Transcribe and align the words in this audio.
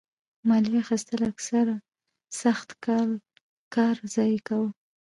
مالیه 0.47 0.79
اخیستل 0.83 1.21
اکثره 1.31 1.75
سخت 2.41 2.69
کال 2.85 3.09
کار 3.73 3.95
ضایع 4.13 4.39
کاوه. 4.47 4.69